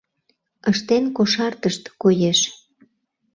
Ыштен 0.69 1.03
кошартышт, 1.17 1.83
коеш. 2.01 2.39